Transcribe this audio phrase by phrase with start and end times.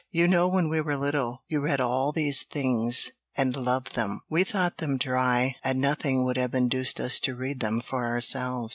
[0.09, 4.43] "You know when we were little you read all these things, and loved them; we
[4.43, 8.69] thought them dry, and nothing would have induced us to read them for ourselves.